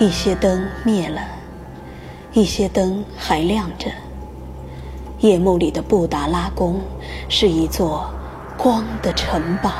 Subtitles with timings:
[0.00, 1.20] 一些灯灭了，
[2.32, 3.90] 一些灯还亮着。
[5.18, 6.80] 夜幕里的布达拉宫
[7.28, 8.08] 是一座
[8.56, 9.72] 光的城堡。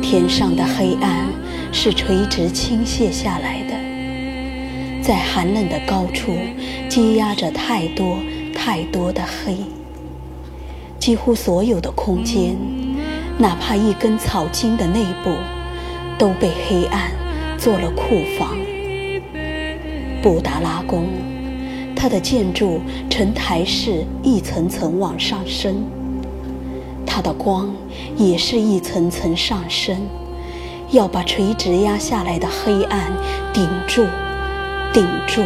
[0.00, 1.26] 天上的黑暗
[1.72, 6.32] 是垂直倾泻下来的，在寒冷的高处
[6.88, 8.18] 积压着太多
[8.54, 9.56] 太多的黑。
[11.00, 12.56] 几乎所有的空间，
[13.38, 15.30] 哪怕一根草茎的内部，
[16.16, 17.10] 都被黑暗
[17.58, 18.56] 做了库房。
[20.22, 21.06] 布达拉宫，
[21.94, 22.80] 它的建筑
[23.10, 25.84] 呈台式，一层层往上升。
[27.04, 27.70] 它的光
[28.16, 29.96] 也是一层层上升，
[30.90, 33.12] 要把垂直压下来的黑暗
[33.52, 34.04] 顶住，
[34.92, 35.42] 顶住。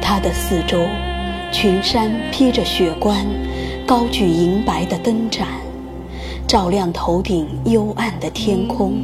[0.00, 0.78] 它的四周，
[1.52, 3.26] 群山披着雪冠，
[3.86, 5.46] 高举银白的灯盏，
[6.44, 8.94] 照亮头顶幽暗的天空。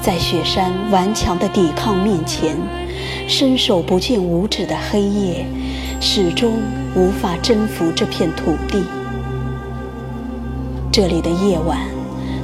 [0.00, 2.56] 在雪山顽强的抵抗面前，
[3.26, 5.44] 伸手不见五指的黑夜，
[6.00, 6.52] 始终
[6.94, 8.84] 无法征服这片土地。
[10.92, 11.80] 这里的夜晚，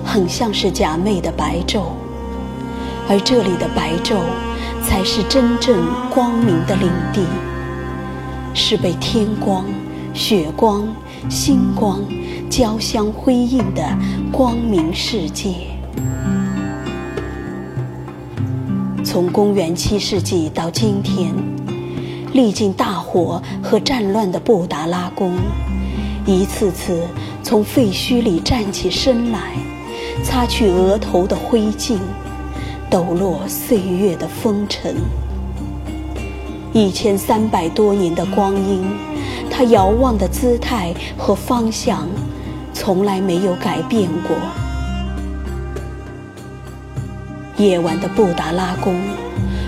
[0.04, 1.82] 很像是假寐的白昼，
[3.08, 4.16] 而这里的白昼，
[4.82, 7.24] 才是真正光明的领地，
[8.54, 9.64] 是被天光、
[10.12, 10.86] 雪光、
[11.28, 12.00] 星光
[12.50, 13.82] 交相辉映的
[14.32, 15.54] 光明世界。
[19.04, 21.32] 从公元七世纪到今天，
[22.32, 25.32] 历经大火和战乱的布达拉宫，
[26.26, 27.02] 一次次
[27.42, 29.54] 从废墟里站起身来，
[30.22, 31.96] 擦去额头的灰烬，
[32.88, 34.96] 抖落岁月的风尘。
[36.72, 38.84] 一千三百多年的光阴，
[39.60, 42.08] 它遥望的姿态和方向，
[42.72, 44.34] 从来没有改变过。
[47.58, 48.98] 夜晚的布达拉宫，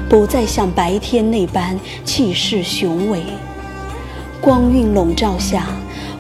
[0.09, 3.23] 不再像白天那般气势雄伟。
[4.41, 5.67] 光晕笼罩下，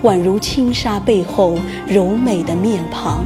[0.03, 1.56] 宛如轻纱背后
[1.87, 3.25] 柔美的面庞，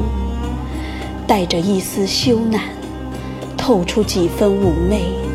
[1.26, 2.60] 带着一丝羞赧，
[3.56, 5.25] 透出几分妩媚。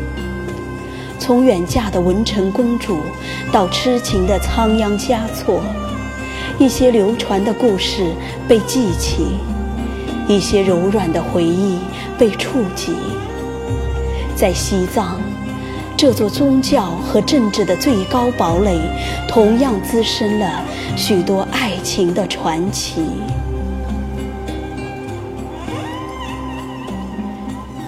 [1.22, 2.98] 从远嫁的文成公主，
[3.52, 5.62] 到痴情的仓央嘉措，
[6.58, 8.12] 一些流传的故事
[8.48, 9.36] 被记起。
[10.26, 11.78] 一些柔软的回忆
[12.18, 12.96] 被触及，
[14.34, 15.20] 在西藏，
[15.96, 18.80] 这座宗教和政治的最高堡垒，
[19.28, 20.64] 同样滋生了
[20.96, 23.00] 许多爱情的传奇。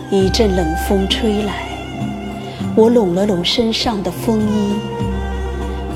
[0.08, 1.64] 一阵冷风吹来，
[2.76, 4.74] 我拢了拢身上的风衣。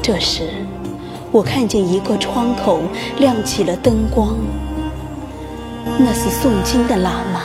[0.01, 0.49] 这时，
[1.33, 2.81] 我看见一个窗口
[3.19, 4.37] 亮起了灯光。
[5.99, 7.43] 那是诵经的喇嘛，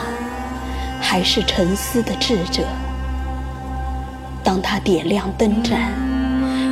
[1.00, 2.62] 还是沉思的智者？
[4.44, 5.92] 当他点亮灯盏，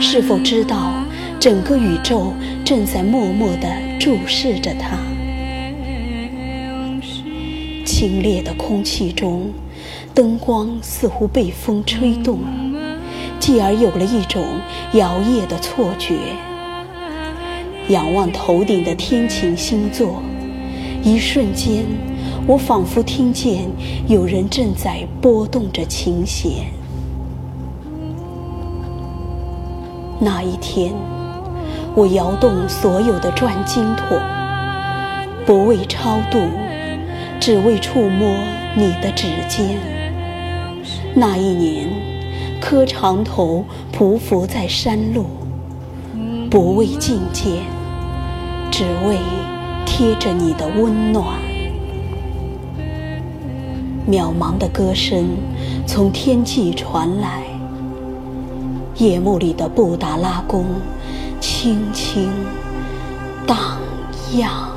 [0.01, 0.93] 是否知道
[1.41, 2.33] 整个宇宙
[2.65, 3.67] 正在默默地
[3.99, 4.97] 注视着他？
[7.85, 9.53] 清冽的空气中，
[10.15, 12.41] 灯光似乎被风吹动，
[13.41, 14.45] 继而有了一种
[14.93, 16.15] 摇曳的错觉。
[17.89, 20.23] 仰望头顶的天琴星座。
[21.03, 21.85] 一瞬间，
[22.47, 23.65] 我仿佛听见
[24.07, 26.67] 有人正在拨动着琴弦。
[30.21, 30.93] 那一天，
[31.97, 34.21] 我摇动所有的转经筒，
[35.45, 36.39] 不为超度，
[37.41, 38.29] 只为触摸
[38.77, 40.02] 你的指尖。
[41.15, 41.89] 那一年，
[42.61, 45.27] 磕长头匍匐在山路，
[46.51, 47.63] 不为觐见，
[48.71, 49.19] 只为。
[49.85, 51.39] 贴着你的温暖，
[54.09, 55.37] 渺茫的歌声
[55.87, 57.43] 从天际传来。
[58.97, 60.65] 夜幕里的布达拉宫，
[61.41, 62.31] 轻轻
[63.47, 63.77] 荡
[64.39, 64.72] 漾。